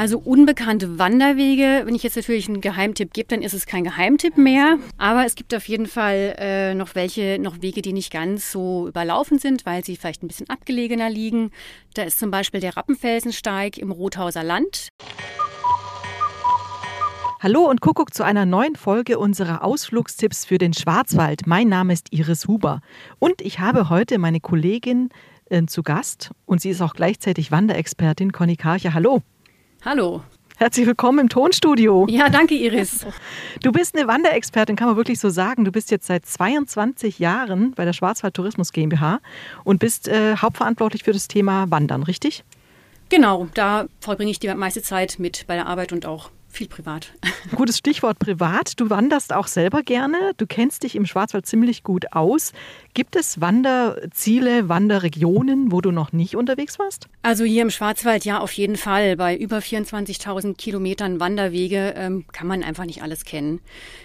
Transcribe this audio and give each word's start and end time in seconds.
Also 0.00 0.18
unbekannte 0.18 0.98
Wanderwege, 0.98 1.82
wenn 1.84 1.94
ich 1.94 2.02
jetzt 2.02 2.16
natürlich 2.16 2.48
einen 2.48 2.62
Geheimtipp 2.62 3.12
gebe, 3.12 3.28
dann 3.28 3.42
ist 3.42 3.52
es 3.52 3.66
kein 3.66 3.84
Geheimtipp 3.84 4.38
mehr. 4.38 4.78
Aber 4.96 5.26
es 5.26 5.34
gibt 5.34 5.54
auf 5.54 5.68
jeden 5.68 5.84
Fall 5.84 6.36
äh, 6.38 6.72
noch 6.72 6.94
welche, 6.94 7.38
noch 7.38 7.60
Wege, 7.60 7.82
die 7.82 7.92
nicht 7.92 8.10
ganz 8.10 8.50
so 8.50 8.88
überlaufen 8.88 9.38
sind, 9.38 9.66
weil 9.66 9.84
sie 9.84 9.98
vielleicht 9.98 10.22
ein 10.22 10.28
bisschen 10.28 10.48
abgelegener 10.48 11.10
liegen. 11.10 11.50
Da 11.92 12.04
ist 12.04 12.18
zum 12.18 12.30
Beispiel 12.30 12.60
der 12.62 12.78
Rappenfelsensteig 12.78 13.76
im 13.76 13.90
Rothauser 13.90 14.42
Land. 14.42 14.88
Hallo 17.40 17.68
und 17.68 17.82
Kuckuck 17.82 18.14
zu 18.14 18.22
einer 18.22 18.46
neuen 18.46 18.76
Folge 18.76 19.18
unserer 19.18 19.62
Ausflugstipps 19.62 20.46
für 20.46 20.56
den 20.56 20.72
Schwarzwald. 20.72 21.46
Mein 21.46 21.68
Name 21.68 21.92
ist 21.92 22.10
Iris 22.10 22.48
Huber 22.48 22.80
und 23.18 23.42
ich 23.42 23.60
habe 23.60 23.90
heute 23.90 24.16
meine 24.16 24.40
Kollegin 24.40 25.10
äh, 25.50 25.66
zu 25.66 25.82
Gast 25.82 26.30
und 26.46 26.62
sie 26.62 26.70
ist 26.70 26.80
auch 26.80 26.94
gleichzeitig 26.94 27.52
Wanderexpertin 27.52 28.32
Conny 28.32 28.56
Karcher. 28.56 28.94
Hallo. 28.94 29.20
Hallo. 29.82 30.22
Herzlich 30.58 30.86
willkommen 30.86 31.20
im 31.20 31.28
Tonstudio. 31.30 32.06
Ja, 32.10 32.28
danke 32.28 32.54
Iris. 32.54 33.06
Du 33.62 33.72
bist 33.72 33.96
eine 33.96 34.06
Wanderexpertin, 34.06 34.76
kann 34.76 34.88
man 34.88 34.96
wirklich 34.96 35.18
so 35.18 35.30
sagen. 35.30 35.64
Du 35.64 35.72
bist 35.72 35.90
jetzt 35.90 36.06
seit 36.06 36.26
22 36.26 37.18
Jahren 37.18 37.72
bei 37.72 37.86
der 37.86 37.94
Schwarzwald 37.94 38.34
Tourismus 38.34 38.72
GmbH 38.72 39.20
und 39.64 39.78
bist 39.78 40.06
äh, 40.06 40.36
hauptverantwortlich 40.36 41.02
für 41.02 41.12
das 41.12 41.28
Thema 41.28 41.70
Wandern, 41.70 42.02
richtig? 42.02 42.44
Genau, 43.08 43.48
da 43.54 43.86
verbringe 44.00 44.30
ich 44.30 44.38
die 44.38 44.52
meiste 44.54 44.82
Zeit 44.82 45.18
mit 45.18 45.46
bei 45.46 45.54
der 45.54 45.66
Arbeit 45.66 45.92
und 45.92 46.04
auch 46.04 46.30
viel 46.50 46.68
privat. 46.68 47.12
Gutes 47.56 47.78
Stichwort 47.78 48.18
privat. 48.18 48.78
Du 48.78 48.90
wanderst 48.90 49.32
auch 49.32 49.46
selber 49.46 49.82
gerne. 49.82 50.32
Du 50.36 50.46
kennst 50.46 50.82
dich 50.82 50.96
im 50.96 51.06
Schwarzwald 51.06 51.46
ziemlich 51.46 51.82
gut 51.82 52.12
aus. 52.12 52.52
Gibt 52.92 53.16
es 53.16 53.40
Wanderziele, 53.40 54.68
Wanderregionen, 54.68 55.72
wo 55.72 55.80
du 55.80 55.90
noch 55.90 56.12
nicht 56.12 56.36
unterwegs 56.36 56.78
warst? 56.78 57.06
Also 57.22 57.44
hier 57.44 57.62
im 57.62 57.70
Schwarzwald 57.70 58.24
ja 58.24 58.40
auf 58.40 58.52
jeden 58.52 58.76
Fall. 58.76 59.16
Bei 59.16 59.36
über 59.36 59.58
24.000 59.58 60.56
Kilometern 60.56 61.20
Wanderwege 61.20 61.94
ähm, 61.96 62.24
kann 62.32 62.46
man 62.46 62.62
einfach 62.62 62.84
nicht 62.84 63.02
alles 63.02 63.24
kennen. 63.24 63.60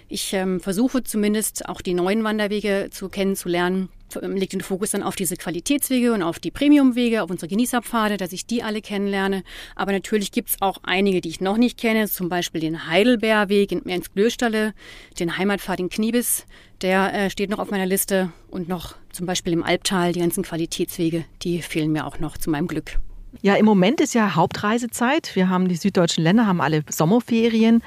Ich 0.08 0.34
ähm, 0.34 0.60
versuche 0.60 1.04
zumindest 1.04 1.68
auch 1.68 1.82
die 1.82 1.94
neuen 1.94 2.24
Wanderwege 2.24 2.90
zu 2.92 3.10
kennenzulernen 3.10 3.90
legt 4.22 4.54
den 4.54 4.62
Fokus 4.62 4.92
dann 4.92 5.04
auf 5.04 5.16
diese 5.16 5.36
Qualitätswege 5.36 6.14
und 6.14 6.24
auf 6.24 6.40
die 6.40 6.52
Premiumwege, 6.52 7.24
auf 7.24 7.30
unsere 7.30 7.50
Genießerpfade, 7.50 8.18
dass 8.18 8.32
ich 8.32 8.46
die 8.46 8.64
alle 8.64 8.82
kennenlerne. 8.82 9.44
Aber 9.76 9.92
natürlich 9.92 10.32
gibt 10.32 10.50
es 10.50 10.62
auch 10.62 10.78
einige, 10.84 11.22
die 11.22 11.30
ich 11.30 11.42
noch 11.42 11.58
nicht 11.58 11.78
kenne, 11.78 12.08
zum 12.08 12.30
Beispiel 12.30 12.62
den 12.62 12.88
Heidelbeerweg 12.88 13.72
in 13.72 13.86
Ernst-Glöstalle, 13.86 14.74
den 15.20 15.38
Heimatpfad 15.38 15.80
in 15.80 15.90
Kniebis, 15.90 16.46
der 16.82 17.14
äh, 17.14 17.30
steht 17.30 17.50
noch 17.50 17.60
auf 17.60 17.72
meiner 17.72 17.86
Liste 17.86 18.32
und 18.50 18.68
noch 18.68 18.96
zum 19.12 19.26
Beispiel 19.26 19.54
im 19.54 19.64
Albtal, 19.64 20.14
die 20.14 20.20
ganzen 20.20 20.44
Qualitätswege, 20.44 21.26
die 21.42 21.62
fehlen 21.62 21.92
mir 21.92 22.06
auch 22.06 22.20
noch 22.20 22.38
zu 22.38 22.50
meinem 22.50 22.68
Glück. 22.68 23.00
Ja, 23.42 23.56
im 23.56 23.66
Moment 23.66 24.02
ist 24.02 24.14
ja 24.14 24.36
Hauptreisezeit. 24.36 25.36
Wir 25.36 25.50
haben 25.50 25.68
die 25.68 25.76
süddeutschen 25.76 26.24
Länder, 26.24 26.48
haben 26.48 26.62
alle 26.62 26.84
Sommerferien. 26.90 27.84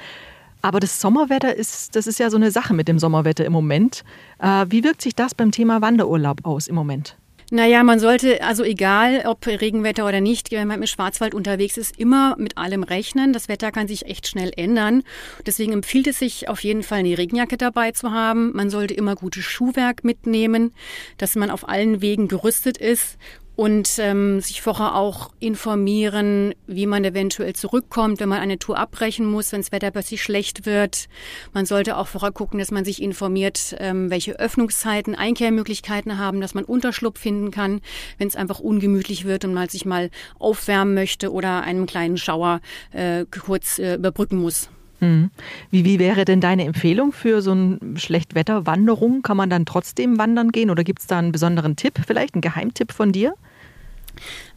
Aber 0.61 0.79
das 0.79 0.99
Sommerwetter 0.99 1.55
ist, 1.55 1.95
das 1.95 2.07
ist 2.07 2.19
ja 2.19 2.29
so 2.29 2.37
eine 2.37 2.51
Sache 2.51 2.73
mit 2.73 2.87
dem 2.87 2.99
Sommerwetter 2.99 3.45
im 3.45 3.53
Moment. 3.53 4.03
Äh, 4.39 4.65
wie 4.69 4.83
wirkt 4.83 5.01
sich 5.01 5.15
das 5.15 5.33
beim 5.33 5.51
Thema 5.51 5.81
Wanderurlaub 5.81 6.45
aus 6.45 6.67
im 6.67 6.75
Moment? 6.75 7.15
Naja, 7.51 7.83
man 7.83 7.99
sollte, 7.99 8.43
also 8.43 8.63
egal 8.63 9.23
ob 9.25 9.47
Regenwetter 9.47 10.07
oder 10.07 10.21
nicht, 10.21 10.51
wenn 10.51 10.67
man 10.67 10.81
im 10.81 10.87
Schwarzwald 10.87 11.33
unterwegs 11.33 11.77
ist, 11.77 11.97
immer 11.97 12.35
mit 12.37 12.59
allem 12.59 12.83
rechnen. 12.83 13.33
Das 13.33 13.47
Wetter 13.47 13.71
kann 13.71 13.87
sich 13.87 14.05
echt 14.05 14.27
schnell 14.27 14.51
ändern. 14.55 15.01
Deswegen 15.47 15.73
empfiehlt 15.73 16.05
es 16.05 16.19
sich 16.19 16.47
auf 16.47 16.63
jeden 16.63 16.83
Fall 16.83 16.99
eine 16.99 17.17
Regenjacke 17.17 17.57
dabei 17.57 17.91
zu 17.91 18.11
haben. 18.11 18.51
Man 18.55 18.69
sollte 18.69 18.93
immer 18.93 19.15
gutes 19.15 19.45
Schuhwerk 19.45 20.03
mitnehmen, 20.03 20.73
dass 21.17 21.35
man 21.35 21.49
auf 21.49 21.67
allen 21.67 22.01
Wegen 22.01 22.27
gerüstet 22.27 22.77
ist 22.77 23.17
und 23.59 23.99
ähm, 23.99 24.39
sich 24.39 24.61
vorher 24.61 24.95
auch 24.95 25.31
informieren, 25.41 26.53
wie 26.65 26.85
man 26.85 27.03
eventuell 27.03 27.51
zurückkommt, 27.51 28.21
wenn 28.21 28.29
man 28.29 28.39
eine 28.39 28.57
Tour 28.57 28.77
abbrechen 28.77 29.25
muss, 29.25 29.51
wenn 29.51 29.59
das 29.59 29.73
Wetter 29.73 29.91
plötzlich 29.91 30.23
schlecht 30.23 30.65
wird. 30.65 31.09
Man 31.51 31.65
sollte 31.65 31.97
auch 31.97 32.07
vorher 32.07 32.31
gucken, 32.31 32.59
dass 32.59 32.71
man 32.71 32.85
sich 32.85 33.01
informiert, 33.01 33.75
ähm, 33.79 34.09
welche 34.09 34.39
Öffnungszeiten, 34.39 35.13
Einkehrmöglichkeiten 35.13 36.17
haben, 36.17 36.39
dass 36.39 36.53
man 36.53 36.63
Unterschlupf 36.63 37.19
finden 37.19 37.51
kann, 37.51 37.81
wenn 38.17 38.29
es 38.29 38.37
einfach 38.37 38.61
ungemütlich 38.61 39.25
wird 39.25 39.43
und 39.43 39.53
man 39.53 39.67
sich 39.67 39.85
mal 39.85 40.09
aufwärmen 40.39 40.93
möchte 40.93 41.29
oder 41.33 41.61
einen 41.63 41.85
kleinen 41.85 42.15
Schauer 42.15 42.61
äh, 42.93 43.25
kurz 43.25 43.77
äh, 43.77 43.95
überbrücken 43.95 44.37
muss. 44.37 44.69
Hm. 44.99 45.31
Wie, 45.69 45.83
wie 45.83 45.99
wäre 45.99 46.23
denn 46.23 46.39
deine 46.39 46.63
Empfehlung 46.63 47.11
für 47.11 47.41
so 47.41 47.51
eine 47.51 47.79
Schlechtwetterwanderung? 47.95 49.21
Kann 49.21 49.35
man 49.35 49.49
dann 49.49 49.65
trotzdem 49.65 50.17
wandern 50.17 50.53
gehen 50.53 50.69
oder 50.69 50.85
gibt 50.85 50.99
es 50.99 51.07
da 51.07 51.19
einen 51.19 51.33
besonderen 51.33 51.75
Tipp, 51.75 51.99
vielleicht 52.07 52.35
einen 52.35 52.41
Geheimtipp 52.41 52.93
von 52.93 53.11
dir? 53.11 53.33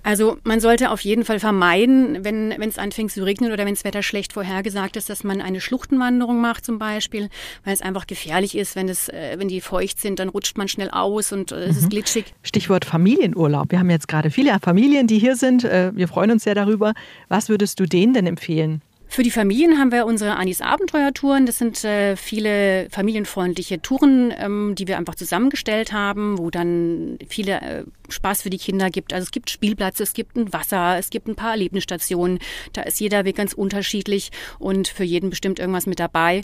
Also 0.03 0.39
man 0.43 0.61
sollte 0.61 0.91
auf 0.91 1.01
jeden 1.03 1.25
Fall 1.25 1.39
vermeiden, 1.39 2.25
wenn 2.25 2.51
es 2.61 2.79
anfängt 2.79 3.13
zu 3.13 3.25
regnen 3.25 3.53
oder 3.53 3.65
wenn 3.65 3.75
das 3.75 3.85
Wetter 3.85 4.03
schlecht 4.03 4.33
vorhergesagt 4.33 4.97
ist, 4.97 5.09
dass 5.09 5.23
man 5.23 5.41
eine 5.41 5.61
Schluchtenwanderung 5.61 6.41
macht 6.41 6.65
zum 6.65 6.79
Beispiel, 6.79 7.29
weil 7.65 7.75
es 7.75 7.83
einfach 7.83 8.07
gefährlich 8.07 8.57
ist, 8.57 8.75
wenn, 8.75 8.89
es, 8.89 9.09
äh, 9.09 9.37
wenn 9.39 9.49
die 9.49 9.61
feucht 9.61 10.01
sind, 10.01 10.19
dann 10.19 10.29
rutscht 10.29 10.59
man 10.59 10.67
schnell 10.67 10.91
aus 10.91 11.33
und 11.33 11.53
äh, 11.53 11.65
es 11.65 11.77
mhm. 11.77 11.83
ist 11.83 11.91
glitschig. 11.91 12.25
Stichwort 12.43 12.85
Familienurlaub. 12.85 13.71
Wir 13.71 13.79
haben 13.79 13.91
jetzt 13.91 14.09
gerade 14.09 14.31
viele 14.31 14.59
Familien, 14.61 15.07
die 15.07 15.19
hier 15.19 15.37
sind. 15.37 15.65
Äh, 15.65 15.93
wir 15.95 16.09
freuen 16.09 16.33
uns 16.33 16.45
sehr 16.45 16.55
darüber. 16.55 16.95
Was 17.29 17.49
würdest 17.49 17.79
du 17.79 17.87
denen 17.87 18.15
denn 18.15 18.27
empfehlen? 18.27 18.83
Für 19.13 19.23
die 19.23 19.31
Familien 19.31 19.79
haben 19.79 19.93
wir 19.93 20.07
unsere 20.07 20.37
Anis 20.37 20.63
Abenteuertouren. 20.63 21.45
Das 21.45 21.59
sind 21.59 21.85
äh, 21.85 22.17
viele 22.17 22.89
familienfreundliche 22.89 23.83
Touren, 23.83 24.33
ähm, 24.39 24.75
die 24.75 24.89
wir 24.89 24.97
einfach 24.97 25.17
zusammengestellt 25.17 25.93
haben, 25.93 26.39
wo 26.39 26.49
dann 26.49 27.19
viele 27.29 27.61
äh, 27.61 27.85
Spaß 28.09 28.41
für 28.41 28.49
die 28.49 28.57
Kinder 28.57 28.89
gibt. 28.89 29.13
Also 29.13 29.25
es 29.25 29.31
gibt 29.31 29.51
Spielplatz, 29.51 30.01
es 30.01 30.15
gibt 30.15 30.37
ein 30.37 30.51
Wasser, 30.55 30.97
es 30.99 31.11
gibt 31.11 31.29
ein 31.29 31.35
paar 31.35 31.51
Erlebnisstationen. 31.51 32.39
Da 32.73 32.85
ist 32.85 33.01
jeder 33.01 33.27
Weg 33.27 33.37
ganz 33.37 33.53
unterschiedlich 33.53 34.31
und 34.59 34.89
für 34.89 35.05
jeden 35.05 35.29
bestimmt 35.29 35.59
irgendwas 35.59 35.85
mit 35.85 36.01
dabei. 36.01 36.41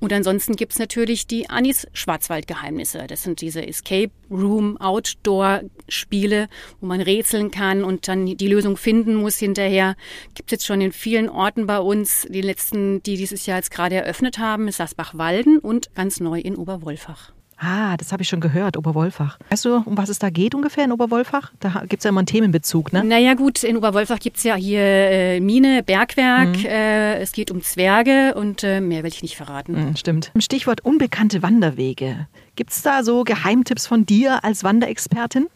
Und 0.00 0.12
ansonsten 0.12 0.54
gibt's 0.54 0.78
natürlich 0.78 1.26
die 1.26 1.50
Anis 1.50 1.86
Schwarzwaldgeheimnisse. 1.92 3.06
Das 3.08 3.22
sind 3.24 3.40
diese 3.40 3.66
Escape 3.66 4.12
Room 4.30 4.76
Outdoor 4.76 5.62
Spiele, 5.88 6.48
wo 6.80 6.86
man 6.86 7.00
rätseln 7.00 7.50
kann 7.50 7.82
und 7.82 8.06
dann 8.06 8.26
die 8.26 8.48
Lösung 8.48 8.76
finden 8.76 9.16
muss 9.16 9.38
hinterher. 9.38 9.96
Gibt's 10.34 10.52
jetzt 10.52 10.66
schon 10.66 10.80
in 10.80 10.92
vielen 10.92 11.28
Orten 11.28 11.66
bei 11.66 11.80
uns. 11.80 12.26
Die 12.28 12.42
letzten, 12.42 13.02
die 13.02 13.16
dieses 13.16 13.46
Jahr 13.46 13.58
jetzt 13.58 13.70
gerade 13.70 13.96
eröffnet 13.96 14.38
haben, 14.38 14.68
ist 14.68 14.76
Sasbach-Walden 14.76 15.58
und 15.58 15.94
ganz 15.94 16.20
neu 16.20 16.38
in 16.38 16.56
Oberwolfach. 16.56 17.32
Ah, 17.60 17.96
das 17.96 18.12
habe 18.12 18.22
ich 18.22 18.28
schon 18.28 18.40
gehört, 18.40 18.76
Oberwolfach. 18.76 19.36
Weißt 19.50 19.64
du, 19.64 19.82
um 19.84 19.96
was 19.96 20.08
es 20.08 20.20
da 20.20 20.30
geht 20.30 20.54
ungefähr 20.54 20.84
in 20.84 20.92
Oberwolfach? 20.92 21.52
Da 21.58 21.82
gibt 21.88 22.00
es 22.00 22.04
ja 22.04 22.10
immer 22.10 22.20
einen 22.20 22.26
Themenbezug, 22.26 22.92
ne? 22.92 23.02
Naja 23.02 23.34
gut, 23.34 23.64
in 23.64 23.76
Oberwolfach 23.76 24.20
gibt 24.20 24.36
es 24.36 24.44
ja 24.44 24.54
hier 24.54 24.80
äh, 24.80 25.40
Mine, 25.40 25.82
Bergwerk, 25.82 26.56
mhm. 26.56 26.66
äh, 26.66 27.18
es 27.18 27.32
geht 27.32 27.50
um 27.50 27.60
Zwerge 27.62 28.34
und 28.36 28.62
äh, 28.62 28.80
mehr 28.80 29.02
will 29.02 29.10
ich 29.10 29.22
nicht 29.22 29.36
verraten. 29.36 29.72
Mhm, 29.72 29.96
stimmt. 29.96 30.30
Stichwort 30.38 30.84
unbekannte 30.84 31.42
Wanderwege. 31.42 32.28
Gibt 32.54 32.70
es 32.70 32.82
da 32.82 33.02
so 33.02 33.24
Geheimtipps 33.24 33.88
von 33.88 34.06
dir 34.06 34.44
als 34.44 34.62
Wanderexpertin? 34.62 35.48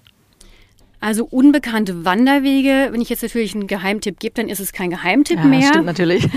Also 1.03 1.25
unbekannte 1.25 2.05
Wanderwege, 2.05 2.89
wenn 2.93 3.01
ich 3.01 3.09
jetzt 3.09 3.23
natürlich 3.23 3.55
einen 3.55 3.67
Geheimtipp 3.67 4.21
gebe, 4.21 4.35
dann 4.35 4.49
ist 4.49 4.61
es 4.61 4.73
kein 4.73 4.91
Geheimtipp 4.91 5.39
ja, 5.39 5.45
mehr. 5.45 5.67
Stimmt 5.69 5.87
natürlich. 5.87 6.29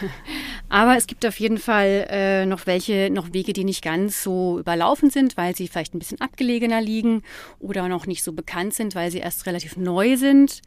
Aber 0.70 0.96
es 0.96 1.08
gibt 1.08 1.26
auf 1.26 1.38
jeden 1.40 1.58
Fall 1.58 2.06
äh, 2.08 2.46
noch 2.46 2.66
welche, 2.66 3.10
noch 3.10 3.32
Wege, 3.32 3.52
die 3.52 3.64
nicht 3.64 3.82
ganz 3.82 4.22
so 4.22 4.58
überlaufen 4.60 5.10
sind, 5.10 5.36
weil 5.36 5.54
sie 5.54 5.66
vielleicht 5.68 5.94
ein 5.94 5.98
bisschen 5.98 6.20
abgelegener 6.20 6.80
liegen 6.80 7.22
oder 7.58 7.88
noch 7.88 8.06
nicht 8.06 8.22
so 8.22 8.32
bekannt 8.32 8.72
sind, 8.72 8.94
weil 8.94 9.10
sie 9.10 9.18
erst 9.18 9.46
relativ 9.46 9.76
neu 9.76 10.16
sind. 10.16 10.62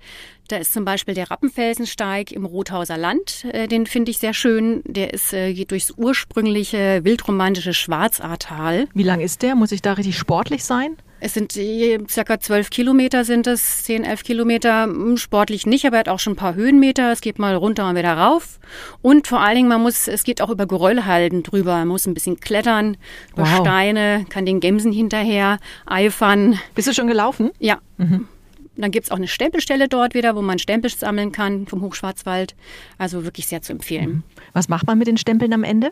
Da 0.49 0.57
ist 0.57 0.73
zum 0.73 0.83
Beispiel 0.83 1.13
der 1.13 1.31
Rappenfelsensteig 1.31 2.33
im 2.33 2.45
Rothauser 2.45 2.97
Land. 2.97 3.45
Äh, 3.45 3.69
den 3.69 3.87
finde 3.87 4.11
ich 4.11 4.17
sehr 4.17 4.33
schön. 4.33 4.83
Der 4.85 5.13
ist, 5.13 5.31
äh, 5.31 5.53
geht 5.53 5.71
durchs 5.71 5.91
ursprüngliche 5.91 7.06
wildromantische 7.06 7.73
Schwarzahrtal. 7.73 8.88
Wie 8.94 9.03
lang 9.03 9.21
ist 9.21 9.41
der? 9.41 9.56
Muss 9.56 9.71
ich 9.71 9.81
da 9.81 9.94
richtig 9.94 10.17
sportlich 10.17 10.65
sein? 10.65 10.97
Es 11.23 11.33
sind 11.33 11.53
circa 11.53 12.41
zwölf 12.41 12.69
Kilometer 12.69 13.23
sind 13.23 13.47
es, 13.47 13.83
zehn, 13.83 14.03
elf 14.03 14.23
Kilometer. 14.23 14.83
Hm, 14.83 15.15
sportlich 15.15 15.65
nicht, 15.65 15.85
aber 15.85 15.95
er 15.95 15.99
hat 16.01 16.09
auch 16.09 16.19
schon 16.19 16.33
ein 16.33 16.35
paar 16.35 16.55
Höhenmeter. 16.55 17.13
Es 17.13 17.21
geht 17.21 17.39
mal 17.39 17.55
runter 17.55 17.87
und 17.87 17.95
wieder 17.95 18.11
rauf. 18.11 18.59
Und 19.01 19.27
vor 19.27 19.39
allen 19.39 19.55
Dingen, 19.55 19.69
man 19.69 19.81
muss, 19.81 20.09
es 20.09 20.25
geht 20.25 20.41
auch 20.41 20.49
über 20.49 20.65
Geröllhalden 20.65 21.41
drüber. 21.41 21.77
Man 21.77 21.87
muss 21.87 22.05
ein 22.05 22.13
bisschen 22.13 22.41
klettern, 22.41 22.97
über 23.31 23.43
wow. 23.43 23.61
Steine, 23.61 24.25
kann 24.27 24.45
den 24.45 24.59
Gemsen 24.59 24.91
hinterher 24.91 25.59
eifern. 25.85 26.59
Bist 26.75 26.89
du 26.89 26.93
schon 26.93 27.07
gelaufen? 27.07 27.51
Ja. 27.57 27.79
Mhm. 27.97 28.27
Dann 28.75 28.91
gibt 28.91 29.05
es 29.05 29.11
auch 29.11 29.15
eine 29.15 29.29
Stempelstelle 29.29 29.87
dort 29.87 30.15
wieder, 30.15 30.35
wo 30.35 30.41
man 30.41 30.59
Stempel 30.59 30.91
sammeln 30.91 31.31
kann 31.31 31.67
vom 31.67 31.81
Hochschwarzwald. 31.83 32.53
Also 32.97 33.23
wirklich 33.23 33.47
sehr 33.47 33.61
zu 33.61 33.71
empfehlen. 33.71 34.09
Mhm. 34.09 34.23
Was 34.51 34.67
macht 34.67 34.87
man 34.87 34.97
mit 34.97 35.07
den 35.07 35.15
Stempeln 35.17 35.53
am 35.53 35.63
Ende? 35.63 35.91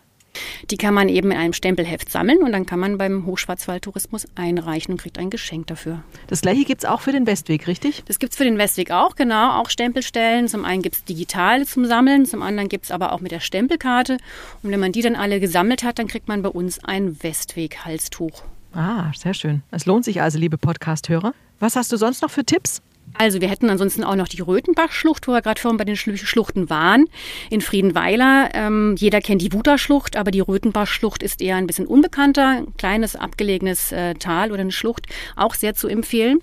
Die 0.70 0.78
kann 0.78 0.94
man 0.94 1.10
eben 1.10 1.32
in 1.32 1.38
einem 1.38 1.54
Stempelheft 1.54 2.10
sammeln 2.10 2.44
und 2.44 2.52
dann 2.52 2.66
kann 2.66 2.80
man 2.80 2.98
beim 2.98 3.26
Hochschwarzwaldtourismus 3.26 4.28
einreichen 4.36 4.94
und 4.94 5.02
kriegt 5.02 5.18
ein 5.18 5.30
Geschenk 5.30 5.68
dafür. 5.68 6.04
Das 6.28 6.42
gleiche 6.42 6.64
gibt 6.64 6.84
es 6.84 6.90
auch 6.90 7.02
für 7.02 7.12
den 7.12 7.28
Westweg, 7.28 7.68
richtig? 7.68 8.04
Das 8.06 8.20
gibt 8.20 8.34
es 8.34 8.38
für 8.38 8.44
den 8.44 8.58
Westweg 8.58 8.92
auch, 8.92 9.16
genau. 9.16 9.60
Auch 9.60 9.70
Stempelstellen. 9.70 10.48
Zum 10.48 10.66
einen 10.66 10.82
gibt 10.82 10.96
es 10.96 11.04
digital 11.04 11.66
zum 11.66 11.86
Sammeln, 11.86 12.26
zum 12.26 12.42
anderen 12.42 12.70
gibt 12.70 12.86
es 12.86 12.92
aber 12.92 13.14
auch 13.14 13.20
mit 13.20 13.32
der 13.32 13.40
Stempelkarte. 13.40 14.18
Und 14.64 14.72
wenn 14.72 14.80
man 14.80 14.92
die 14.92 15.02
dann 15.02 15.16
alle 15.16 15.40
gesammelt 15.40 15.84
hat, 15.84 16.00
dann 16.00 16.08
kriegt 16.08 16.28
man 16.28 16.42
bei 16.42 16.50
uns 16.50 16.84
ein 16.84 17.22
Westweg-Halstuch. 17.22 18.44
Ah, 18.74 19.12
sehr 19.16 19.34
schön. 19.34 19.64
Es 19.72 19.86
lohnt 19.86 20.06
sich 20.06 20.22
also, 20.22 20.38
liebe 20.38 20.58
Podcast-Hörer. 20.58 21.34
Was 21.60 21.76
hast 21.76 21.92
du 21.92 21.98
sonst 21.98 22.22
noch 22.22 22.32
für 22.32 22.46
Tipps? 22.46 22.82
Also 23.18 23.42
wir 23.42 23.50
hätten 23.50 23.70
ansonsten 23.70 24.04
auch 24.04 24.16
noch 24.16 24.28
die 24.28 24.42
Röthenbachschlucht, 24.42 25.28
wo 25.28 25.34
wir 25.34 25.42
gerade 25.42 25.60
vorhin 25.60 25.78
bei 25.78 25.86
den 25.86 25.96
Schluchten 25.96 26.70
waren, 26.70 27.06
in 27.50 27.62
Friedenweiler. 27.62 28.50
Ähm, 28.54 28.96
jeder 28.98 29.22
kennt 29.22 29.42
die 29.42 29.54
Wuterschlucht, 29.54 30.16
aber 30.16 30.32
die 30.32 30.40
Röthenbachschlucht 30.40 31.22
ist 31.22 31.42
eher 31.42 31.58
ein 31.58 31.68
bisschen 31.68 31.88
unbekannter. 31.88 32.48
Ein 32.48 32.78
kleines, 32.78 33.16
abgelegenes 33.16 33.92
äh, 33.92 34.16
Tal 34.16 34.52
oder 34.52 34.62
eine 34.62 34.72
Schlucht, 34.72 35.08
auch 35.36 35.56
sehr 35.56 35.74
zu 35.74 35.88
empfehlen. 35.88 36.40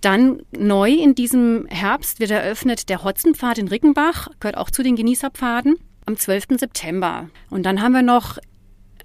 Dann 0.00 0.42
neu 0.56 0.90
in 0.90 1.14
diesem 1.14 1.66
Herbst 1.68 2.20
wird 2.20 2.30
eröffnet 2.30 2.88
der 2.88 3.04
Hotzenpfad 3.04 3.58
in 3.58 3.68
Rickenbach, 3.68 4.28
gehört 4.40 4.56
auch 4.56 4.70
zu 4.70 4.82
den 4.82 4.96
Genießerpfaden, 4.96 5.76
am 6.06 6.16
12. 6.16 6.58
September. 6.58 7.28
Und 7.50 7.64
dann 7.64 7.82
haben 7.82 7.92
wir 7.92 8.02
noch 8.02 8.38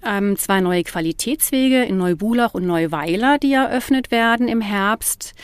ähm, 0.04 0.36
zwei 0.36 0.60
neue 0.60 0.84
Qualitätswege 0.84 1.84
in 1.84 1.98
Neubulach 1.98 2.54
und 2.54 2.66
Neuweiler, 2.66 3.38
die 3.38 3.52
eröffnet 3.52 4.10
werden 4.10 4.48
im 4.48 4.60
Herbst 4.60 5.34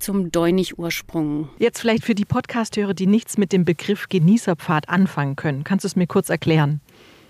zum 0.00 0.32
Däunig-Ursprung. 0.32 1.48
Jetzt 1.58 1.80
vielleicht 1.80 2.04
für 2.04 2.14
die 2.14 2.24
Podcasthörer, 2.24 2.94
die 2.94 3.06
nichts 3.06 3.38
mit 3.38 3.52
dem 3.52 3.64
Begriff 3.64 4.08
Genießerpfad 4.08 4.88
anfangen 4.88 5.36
können. 5.36 5.64
Kannst 5.64 5.84
du 5.84 5.86
es 5.86 5.96
mir 5.96 6.06
kurz 6.06 6.28
erklären? 6.28 6.80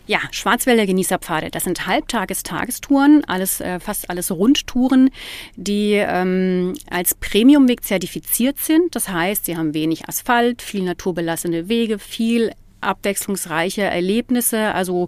Ja, 0.07 0.19
Schwarzwälder 0.33 0.87
Genießerpfade. 0.87 1.51
Das 1.51 1.65
sind 1.65 1.87
Halbtages-Tagestouren, 1.87 3.23
alles, 3.27 3.61
äh, 3.61 3.79
fast 3.79 4.11
alles 4.11 4.33
Rundtouren, 4.33 5.11
die 5.55 5.93
ähm, 5.93 6.75
als 6.91 7.15
Premiumweg 7.15 7.85
zertifiziert 7.85 8.59
sind. 8.59 8.97
Das 8.97 9.09
heißt, 9.09 9.45
sie 9.45 9.57
haben 9.57 9.73
wenig 9.73 10.09
Asphalt, 10.09 10.63
viel 10.63 10.83
naturbelassene 10.83 11.69
Wege, 11.69 12.01
viel 12.01 12.51
abwechslungsreiche 12.81 13.83
Erlebnisse, 13.83 14.75
also 14.75 15.07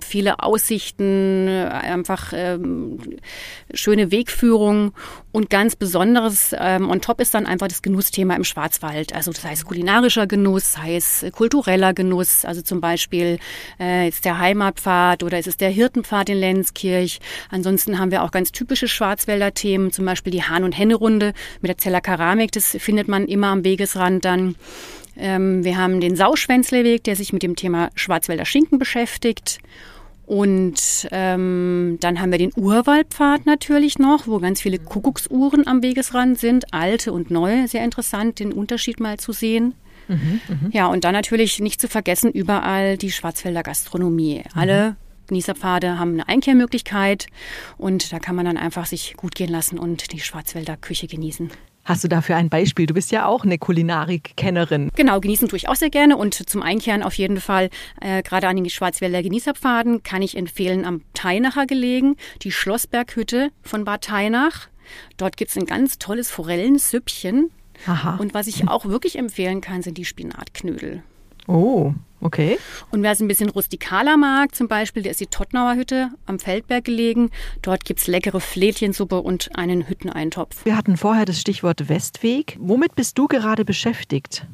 viele 0.00 0.40
Aussichten, 0.40 1.48
einfach 1.48 2.32
ähm, 2.34 2.98
schöne 3.74 4.10
Wegführung 4.10 4.92
und 5.32 5.50
ganz 5.50 5.76
besonderes 5.76 6.54
ähm, 6.58 6.90
on 6.90 7.00
top 7.00 7.20
ist 7.20 7.34
dann 7.34 7.46
einfach 7.46 7.68
das 7.68 7.82
Genussthema 7.82 8.34
im 8.34 8.44
Schwarzwald. 8.44 9.14
Also 9.14 9.32
das 9.32 9.44
heißt 9.44 9.64
kulinarischer 9.64 10.26
Genuss, 10.26 10.78
heißt 10.78 11.32
kultureller 11.32 11.94
Genuss, 11.94 12.44
also 12.44 12.62
zum 12.62 12.80
Beispiel 12.80 13.38
äh, 13.80 14.08
ist 14.08 14.24
der 14.24 14.38
Heimatpfad 14.38 15.22
oder 15.22 15.38
ist 15.38 15.46
es 15.46 15.56
der 15.56 15.70
Hirtenpfad 15.70 16.28
in 16.28 16.38
Lenzkirch. 16.38 17.20
Ansonsten 17.50 17.98
haben 17.98 18.10
wir 18.10 18.22
auch 18.22 18.30
ganz 18.30 18.52
typische 18.52 18.88
Schwarzwälder 18.88 19.54
Themen, 19.54 19.92
zum 19.92 20.04
Beispiel 20.04 20.32
die 20.32 20.42
Hahn- 20.42 20.64
und 20.64 20.76
Henne-Runde 20.76 21.32
mit 21.60 21.68
der 21.68 21.78
Zeller 21.78 22.00
Keramik, 22.00 22.52
das 22.52 22.76
findet 22.78 23.08
man 23.08 23.26
immer 23.26 23.48
am 23.48 23.64
Wegesrand 23.64 24.24
dann. 24.24 24.56
Ähm, 25.16 25.64
wir 25.64 25.76
haben 25.76 26.00
den 26.00 26.16
Sauschwänzleweg, 26.16 27.04
der 27.04 27.16
sich 27.16 27.32
mit 27.32 27.42
dem 27.42 27.56
Thema 27.56 27.90
Schwarzwälder 27.94 28.44
Schinken 28.44 28.78
beschäftigt. 28.78 29.58
Und 30.24 31.08
ähm, 31.10 31.98
dann 32.00 32.20
haben 32.20 32.30
wir 32.30 32.38
den 32.38 32.52
Urwaldpfad 32.56 33.44
natürlich 33.44 33.98
noch, 33.98 34.26
wo 34.26 34.38
ganz 34.38 34.62
viele 34.62 34.78
Kuckucksuhren 34.78 35.66
am 35.66 35.82
Wegesrand 35.82 36.38
sind, 36.38 36.72
alte 36.72 37.12
und 37.12 37.30
neue. 37.30 37.68
Sehr 37.68 37.84
interessant, 37.84 38.38
den 38.38 38.52
Unterschied 38.52 39.00
mal 39.00 39.18
zu 39.18 39.32
sehen. 39.32 39.74
Mhm, 40.08 40.40
mh. 40.48 40.70
Ja, 40.72 40.86
und 40.86 41.04
dann 41.04 41.12
natürlich 41.12 41.60
nicht 41.60 41.80
zu 41.80 41.88
vergessen, 41.88 42.30
überall 42.30 42.96
die 42.96 43.10
Schwarzwälder 43.10 43.62
Gastronomie. 43.62 44.38
Mhm. 44.38 44.58
Alle 44.60 44.96
Genießerpfade 45.26 45.98
haben 45.98 46.12
eine 46.12 46.28
Einkehrmöglichkeit 46.28 47.26
und 47.78 48.12
da 48.12 48.18
kann 48.18 48.36
man 48.36 48.44
dann 48.44 48.56
einfach 48.56 48.86
sich 48.86 49.14
gut 49.16 49.34
gehen 49.34 49.50
lassen 49.50 49.78
und 49.78 50.12
die 50.12 50.20
Schwarzwälder 50.20 50.76
Küche 50.76 51.06
genießen. 51.06 51.50
Hast 51.84 52.04
du 52.04 52.08
dafür 52.08 52.36
ein 52.36 52.48
Beispiel? 52.48 52.86
Du 52.86 52.94
bist 52.94 53.10
ja 53.10 53.26
auch 53.26 53.44
eine 53.44 53.58
Kulinarik-Kennerin. 53.58 54.90
Genau, 54.94 55.18
genießen 55.20 55.48
tue 55.48 55.56
ich 55.56 55.68
auch 55.68 55.74
sehr 55.74 55.90
gerne 55.90 56.16
und 56.16 56.34
zum 56.34 56.62
Einkehren 56.62 57.02
auf 57.02 57.14
jeden 57.14 57.40
Fall, 57.40 57.70
äh, 58.00 58.22
gerade 58.22 58.46
an 58.46 58.56
den 58.56 58.70
Schwarzwälder 58.70 59.22
Genießerpfaden, 59.22 60.02
kann 60.04 60.22
ich 60.22 60.36
empfehlen 60.36 60.84
am 60.84 61.02
Teinacher 61.14 61.66
gelegen, 61.66 62.16
die 62.42 62.52
Schlossberghütte 62.52 63.50
von 63.62 63.84
Bad 63.84 64.04
Teinach. 64.04 64.68
Dort 65.16 65.36
gibt 65.36 65.50
es 65.50 65.56
ein 65.56 65.66
ganz 65.66 65.98
tolles 65.98 66.30
Forellensüppchen. 66.30 67.50
Aha. 67.86 68.16
Und 68.16 68.32
was 68.32 68.46
ich 68.46 68.68
auch 68.68 68.84
wirklich 68.84 69.18
empfehlen 69.18 69.60
kann, 69.60 69.82
sind 69.82 69.98
die 69.98 70.04
Spinatknödel. 70.04 71.02
Oh, 71.48 71.94
okay. 72.22 72.58
Und 72.90 73.02
wer 73.02 73.12
es 73.12 73.20
ein 73.20 73.28
bisschen 73.28 73.50
rustikaler 73.50 74.16
mag, 74.16 74.54
zum 74.54 74.68
Beispiel, 74.68 75.02
der 75.02 75.12
ist 75.12 75.20
die 75.20 75.26
Tottnauer 75.26 75.74
Hütte 75.74 76.10
am 76.26 76.38
Feldberg 76.38 76.84
gelegen. 76.84 77.30
Dort 77.60 77.84
gibt 77.84 78.00
es 78.00 78.06
leckere 78.06 78.40
Flädchensuppe 78.40 79.20
und 79.20 79.50
einen 79.56 79.88
Hütteneintopf. 79.88 80.64
Wir 80.64 80.76
hatten 80.76 80.96
vorher 80.96 81.24
das 81.24 81.40
Stichwort 81.40 81.88
Westweg. 81.88 82.56
Womit 82.58 82.94
bist 82.94 83.18
du 83.18 83.28
gerade 83.28 83.64
beschäftigt? 83.64 84.46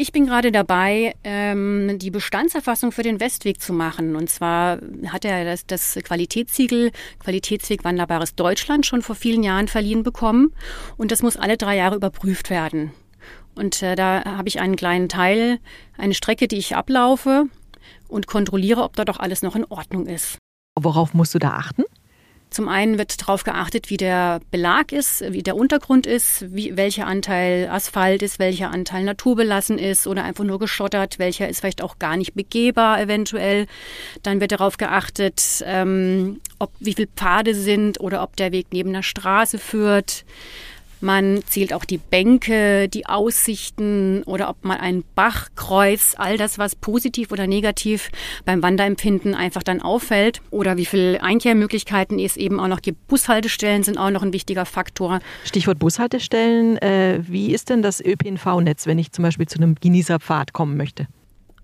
Ich 0.00 0.12
bin 0.12 0.26
gerade 0.26 0.52
dabei, 0.52 1.16
ähm, 1.24 1.98
die 1.98 2.12
Bestandserfassung 2.12 2.92
für 2.92 3.02
den 3.02 3.18
Westweg 3.18 3.60
zu 3.60 3.72
machen. 3.72 4.14
Und 4.14 4.30
zwar 4.30 4.78
hat 5.08 5.24
er 5.24 5.44
das, 5.44 5.66
das 5.66 5.98
Qualitätssiegel 6.04 6.92
Qualitätsweg 7.18 7.82
Wanderbares 7.82 8.36
Deutschland 8.36 8.86
schon 8.86 9.02
vor 9.02 9.16
vielen 9.16 9.42
Jahren 9.42 9.66
verliehen 9.66 10.04
bekommen. 10.04 10.52
Und 10.96 11.10
das 11.10 11.22
muss 11.22 11.36
alle 11.36 11.56
drei 11.56 11.76
Jahre 11.76 11.96
überprüft 11.96 12.48
werden. 12.48 12.92
Und 13.54 13.82
äh, 13.82 13.96
da 13.96 14.24
habe 14.24 14.48
ich 14.48 14.60
einen 14.60 14.76
kleinen 14.76 15.08
Teil, 15.08 15.58
eine 15.96 16.14
Strecke, 16.14 16.48
die 16.48 16.58
ich 16.58 16.76
ablaufe 16.76 17.46
und 18.08 18.26
kontrolliere, 18.26 18.82
ob 18.82 18.96
da 18.96 19.04
doch 19.04 19.18
alles 19.18 19.42
noch 19.42 19.56
in 19.56 19.64
Ordnung 19.64 20.06
ist. 20.06 20.38
Worauf 20.78 21.12
musst 21.14 21.34
du 21.34 21.38
da 21.38 21.50
achten? 21.50 21.84
Zum 22.50 22.68
einen 22.68 22.96
wird 22.96 23.20
darauf 23.20 23.44
geachtet, 23.44 23.90
wie 23.90 23.98
der 23.98 24.40
Belag 24.50 24.92
ist, 24.92 25.22
wie 25.32 25.42
der 25.42 25.54
Untergrund 25.54 26.06
ist, 26.06 26.46
wie, 26.54 26.76
welcher 26.78 27.06
Anteil 27.06 27.68
Asphalt 27.70 28.22
ist, 28.22 28.38
welcher 28.38 28.70
Anteil 28.70 29.04
naturbelassen 29.04 29.78
ist 29.78 30.06
oder 30.06 30.24
einfach 30.24 30.44
nur 30.44 30.58
geschottert, 30.58 31.18
welcher 31.18 31.48
ist 31.48 31.60
vielleicht 31.60 31.82
auch 31.82 31.98
gar 31.98 32.16
nicht 32.16 32.34
begehbar 32.34 33.00
eventuell. 33.02 33.66
Dann 34.22 34.40
wird 34.40 34.52
darauf 34.52 34.78
geachtet, 34.78 35.62
ähm, 35.66 36.40
ob 36.58 36.72
wie 36.80 36.94
viele 36.94 37.08
Pfade 37.08 37.54
sind 37.54 38.00
oder 38.00 38.22
ob 38.22 38.36
der 38.36 38.50
Weg 38.50 38.68
neben 38.72 38.94
der 38.94 39.02
Straße 39.02 39.58
führt. 39.58 40.24
Man 41.00 41.40
zählt 41.46 41.72
auch 41.72 41.84
die 41.84 41.98
Bänke, 41.98 42.88
die 42.88 43.06
Aussichten 43.06 44.22
oder 44.24 44.48
ob 44.48 44.64
man 44.64 44.78
einen 44.78 45.04
Bach 45.14 45.48
kreuzt, 45.54 46.18
all 46.18 46.36
das, 46.36 46.58
was 46.58 46.74
positiv 46.74 47.32
oder 47.32 47.46
negativ 47.46 48.10
beim 48.44 48.62
Wanderempfinden 48.62 49.34
einfach 49.34 49.62
dann 49.62 49.80
auffällt. 49.80 50.40
Oder 50.50 50.76
wie 50.76 50.86
viele 50.86 51.22
Einkehrmöglichkeiten 51.22 52.18
es 52.18 52.36
eben 52.36 52.60
auch 52.60 52.68
noch 52.68 52.82
gibt. 52.82 53.06
Bushaltestellen 53.08 53.82
sind 53.82 53.98
auch 53.98 54.10
noch 54.10 54.22
ein 54.22 54.32
wichtiger 54.32 54.64
Faktor. 54.64 55.20
Stichwort 55.44 55.78
Bushaltestellen. 55.78 56.78
Äh, 56.78 57.20
wie 57.22 57.52
ist 57.52 57.70
denn 57.70 57.82
das 57.82 58.00
ÖPNV-Netz, 58.00 58.86
wenn 58.86 58.98
ich 58.98 59.12
zum 59.12 59.22
Beispiel 59.22 59.46
zu 59.46 59.58
einem 59.58 59.76
Genießerpfad 59.76 60.52
kommen 60.52 60.76
möchte? 60.76 61.06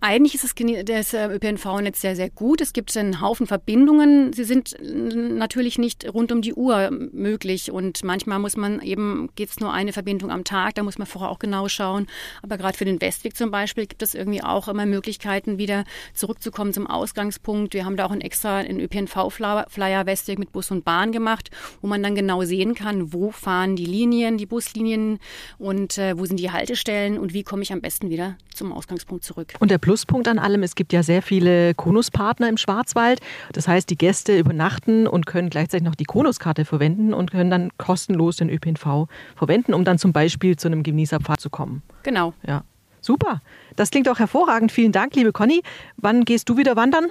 Eigentlich 0.07 0.35
ist 0.35 0.45
das, 0.45 0.55
das 0.85 1.15
äh, 1.15 1.29
ÖPNV-Netz 1.29 2.03
sehr, 2.03 2.15
sehr 2.15 2.29
gut. 2.29 2.61
Es 2.61 2.75
gibt 2.75 2.95
einen 2.95 3.23
Haufen 3.23 3.47
Verbindungen. 3.47 4.35
Sie 4.35 4.45
sind 4.45 4.77
natürlich 4.83 5.79
nicht 5.79 6.13
rund 6.13 6.31
um 6.31 6.43
die 6.43 6.53
Uhr 6.53 6.91
möglich 6.91 7.71
und 7.73 8.05
manchmal 8.05 8.39
muss 8.39 8.55
man 8.59 8.83
eben, 8.83 9.31
geht 9.35 9.49
es 9.49 9.61
nur 9.61 9.73
eine 9.73 9.95
Verbindung 9.95 10.31
am 10.31 10.45
Tag, 10.45 10.75
da 10.75 10.83
muss 10.83 10.99
man 10.99 11.07
vorher 11.07 11.31
auch 11.31 11.39
genau 11.39 11.69
schauen. 11.69 12.07
Aber 12.43 12.59
gerade 12.59 12.77
für 12.77 12.85
den 12.85 13.01
Westweg 13.01 13.35
zum 13.35 13.51
Beispiel 13.51 13.87
gibt 13.87 14.03
es 14.03 14.15
irgendwie 14.15 14.43
auch 14.43 14.69
immer 14.69 14.85
Möglichkeiten, 14.85 15.57
wieder 15.57 15.87
zurückzukommen 16.13 16.75
zum 16.75 16.87
Ausgangspunkt. 16.87 17.73
Wir 17.73 17.87
haben 17.87 17.97
da 17.97 18.05
auch 18.05 18.11
einen 18.11 18.21
extra 18.21 18.59
einen 18.59 18.81
ÖPNV-Flyer 18.81 20.05
Westweg 20.05 20.39
mit 20.39 20.53
Bus 20.53 20.71
und 20.71 20.85
Bahn 20.85 21.13
gemacht, 21.13 21.49
wo 21.81 21.87
man 21.87 22.03
dann 22.03 22.15
genau 22.15 22.43
sehen 22.43 22.75
kann, 22.75 23.15
wo 23.15 23.31
fahren 23.31 23.75
die 23.75 23.87
Linien, 23.87 24.37
die 24.37 24.45
Buslinien 24.45 25.19
und 25.57 25.97
äh, 25.97 26.19
wo 26.19 26.27
sind 26.27 26.39
die 26.41 26.51
Haltestellen 26.51 27.19
und 27.19 27.33
wie 27.33 27.43
komme 27.43 27.63
ich 27.63 27.73
am 27.73 27.81
besten 27.81 28.11
wieder 28.11 28.37
zum 28.55 28.71
Ausgangspunkt 28.71 29.25
zurück. 29.25 29.55
Und 29.61 29.71
der 29.71 29.79
Pluspunkt 29.95 30.27
an 30.27 30.41
allem, 30.41 30.65
es 30.65 30.75
gibt 30.75 30.93
ja 30.93 31.05
sehr 31.05 31.23
viele 31.23 31.73
Konuspartner 31.73 32.49
im 32.49 32.57
Schwarzwald. 32.57 33.21
Das 33.53 33.69
heißt, 33.69 33.89
die 33.89 33.97
Gäste 33.97 34.37
übernachten 34.37 35.07
und 35.07 35.25
können 35.25 35.51
gleichzeitig 35.51 35.85
noch 35.85 35.95
die 35.95 36.05
Konuskarte 36.05 36.65
verwenden 36.65 37.15
und 37.15 37.31
können 37.31 37.49
dann 37.49 37.71
kostenlos 37.79 38.39
den 38.39 38.51
ÖPNV 38.51 39.07
verwenden, 39.37 39.73
um 39.73 39.85
dann 39.85 39.99
zum 39.99 40.13
Beispiel 40.13 40.57
zu 40.57 40.67
einem 40.67 40.83
Genießerpfad 40.83 41.39
zu 41.39 41.49
kommen. 41.49 41.83
Genau. 42.03 42.35
Ja. 42.45 42.65
Super. 43.03 43.41
Das 43.77 43.91
klingt 43.91 44.09
auch 44.09 44.19
hervorragend. 44.19 44.73
Vielen 44.73 44.91
Dank, 44.91 45.15
liebe 45.15 45.31
Conny. 45.31 45.63
Wann 45.97 46.25
gehst 46.25 46.49
du 46.49 46.57
wieder 46.57 46.75
wandern? 46.75 47.07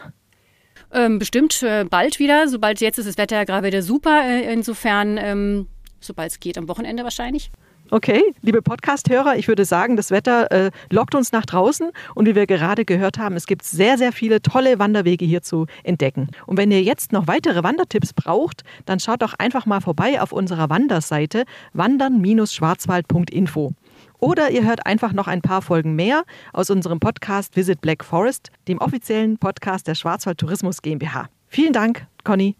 Ähm, 0.91 1.19
bestimmt 1.19 1.63
äh, 1.63 1.85
bald 1.85 2.19
wieder. 2.19 2.49
Sobald 2.49 2.81
jetzt 2.81 2.97
ist 2.97 3.07
das 3.07 3.17
Wetter 3.17 3.37
ja 3.37 3.43
gerade 3.45 3.65
wieder 3.65 3.81
super. 3.81 4.23
Äh, 4.25 4.51
insofern, 4.51 5.17
ähm, 5.17 5.67
sobald 6.01 6.31
es 6.31 6.41
geht, 6.41 6.57
am 6.57 6.67
Wochenende 6.67 7.05
wahrscheinlich. 7.05 7.49
Okay, 7.93 8.23
liebe 8.41 8.61
Podcast-Hörer, 8.63 9.37
ich 9.37 9.47
würde 9.47 9.65
sagen, 9.65 9.95
das 9.97 10.09
Wetter 10.09 10.51
äh, 10.51 10.71
lockt 10.89 11.13
uns 11.13 11.31
nach 11.31 11.45
draußen 11.45 11.91
und 12.15 12.25
wie 12.25 12.33
wir 12.33 12.47
gerade 12.47 12.85
gehört 12.85 13.19
haben, 13.19 13.35
es 13.35 13.45
gibt 13.45 13.63
sehr, 13.63 13.99
sehr 13.99 14.11
viele 14.11 14.41
tolle 14.41 14.79
Wanderwege 14.79 15.25
hier 15.25 15.43
zu 15.43 15.67
entdecken. 15.83 16.29
Und 16.47 16.57
wenn 16.57 16.71
ihr 16.71 16.81
jetzt 16.81 17.11
noch 17.11 17.27
weitere 17.27 17.61
Wandertipps 17.61 18.13
braucht, 18.13 18.63
dann 18.87 18.99
schaut 18.99 19.21
doch 19.21 19.35
einfach 19.37 19.67
mal 19.67 19.79
vorbei 19.79 20.19
auf 20.19 20.31
unserer 20.31 20.71
Wanderseite 20.71 21.43
wandern-schwarzwald.info. 21.73 23.73
Oder 24.17 24.49
ihr 24.49 24.65
hört 24.65 24.87
einfach 24.87 25.13
noch 25.13 25.27
ein 25.27 25.43
paar 25.43 25.61
Folgen 25.61 25.95
mehr 25.95 26.23
aus 26.51 26.71
unserem 26.71 26.99
Podcast 26.99 27.55
Visit 27.55 27.79
Black 27.79 28.03
Forest, 28.03 28.49
dem 28.67 28.79
offiziellen 28.79 29.37
Podcast 29.37 29.87
der 29.87 29.93
Schwarzwald 29.93 30.39
Tourismus 30.39 30.81
GmbH. 30.81 31.29
Vielen 31.47 31.73
Dank, 31.73 32.07
Conny. 32.23 32.55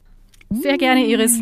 Sehr 0.52 0.78
gerne, 0.78 1.08
Iris. 1.08 1.40